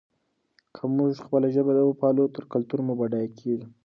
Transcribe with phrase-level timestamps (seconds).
[0.75, 3.67] که موږ خپله ژبه وپالو نو کلتور مو بډایه کېږي.